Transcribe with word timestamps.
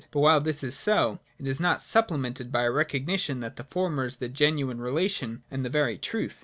But 0.09 0.21
while 0.21 0.41
this 0.41 0.63
is 0.63 0.73
so, 0.75 1.19
it 1.37 1.45
is 1.47 1.59
not 1.61 1.79
supplemented 1.79 2.51
by 2.51 2.63
a 2.63 2.71
recognition 2.71 3.39
that 3.41 3.57
the 3.57 3.65
former 3.69 4.07
is 4.07 4.15
the 4.15 4.29
genuine 4.29 4.81
relation 4.81 5.43
and 5.51 5.63
the 5.63 5.69
very 5.69 5.99
truth. 5.99 6.39